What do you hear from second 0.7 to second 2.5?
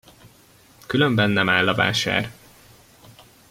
Különben nem áll a vásár.